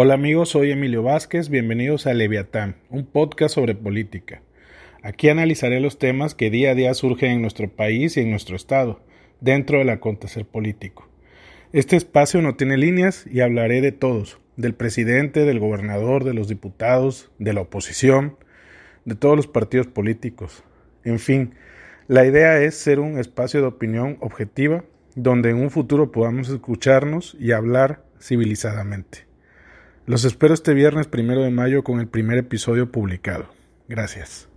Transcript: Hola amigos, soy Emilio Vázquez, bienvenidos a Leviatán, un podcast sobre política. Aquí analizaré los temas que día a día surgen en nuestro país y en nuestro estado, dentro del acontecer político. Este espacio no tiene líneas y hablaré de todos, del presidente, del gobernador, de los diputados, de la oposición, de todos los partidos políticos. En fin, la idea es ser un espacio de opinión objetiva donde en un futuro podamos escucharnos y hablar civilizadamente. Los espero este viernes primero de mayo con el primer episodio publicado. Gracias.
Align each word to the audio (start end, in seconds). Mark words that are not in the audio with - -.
Hola 0.00 0.14
amigos, 0.14 0.50
soy 0.50 0.70
Emilio 0.70 1.02
Vázquez, 1.02 1.48
bienvenidos 1.48 2.06
a 2.06 2.14
Leviatán, 2.14 2.76
un 2.88 3.04
podcast 3.04 3.56
sobre 3.56 3.74
política. 3.74 4.42
Aquí 5.02 5.28
analizaré 5.28 5.80
los 5.80 5.98
temas 5.98 6.36
que 6.36 6.50
día 6.50 6.70
a 6.70 6.74
día 6.76 6.94
surgen 6.94 7.32
en 7.32 7.42
nuestro 7.42 7.68
país 7.68 8.16
y 8.16 8.20
en 8.20 8.30
nuestro 8.30 8.54
estado, 8.54 9.00
dentro 9.40 9.78
del 9.78 9.90
acontecer 9.90 10.46
político. 10.46 11.08
Este 11.72 11.96
espacio 11.96 12.40
no 12.42 12.54
tiene 12.54 12.76
líneas 12.76 13.26
y 13.26 13.40
hablaré 13.40 13.80
de 13.80 13.90
todos, 13.90 14.38
del 14.56 14.72
presidente, 14.72 15.44
del 15.44 15.58
gobernador, 15.58 16.22
de 16.22 16.32
los 16.32 16.46
diputados, 16.46 17.32
de 17.40 17.52
la 17.52 17.62
oposición, 17.62 18.36
de 19.04 19.16
todos 19.16 19.34
los 19.34 19.48
partidos 19.48 19.88
políticos. 19.88 20.62
En 21.02 21.18
fin, 21.18 21.54
la 22.06 22.24
idea 22.24 22.62
es 22.62 22.76
ser 22.76 23.00
un 23.00 23.18
espacio 23.18 23.62
de 23.62 23.66
opinión 23.66 24.16
objetiva 24.20 24.84
donde 25.16 25.50
en 25.50 25.56
un 25.56 25.72
futuro 25.72 26.12
podamos 26.12 26.50
escucharnos 26.50 27.36
y 27.40 27.50
hablar 27.50 28.04
civilizadamente. 28.20 29.27
Los 30.08 30.24
espero 30.24 30.54
este 30.54 30.72
viernes 30.72 31.06
primero 31.06 31.42
de 31.42 31.50
mayo 31.50 31.84
con 31.84 32.00
el 32.00 32.08
primer 32.08 32.38
episodio 32.38 32.90
publicado. 32.90 33.50
Gracias. 33.88 34.48